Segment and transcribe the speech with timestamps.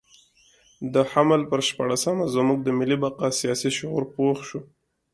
[0.93, 4.59] د حمل پر شپاړلسمه زموږ د ملي بقا سیاسي شعور پوخ شو.